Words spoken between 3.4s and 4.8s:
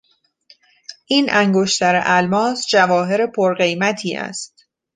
قیمتی است.